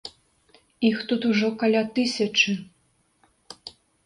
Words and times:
Іх 0.89 0.97
тут 1.11 1.21
ужо 1.31 1.49
каля 1.65 1.83
тысячы! 2.01 2.57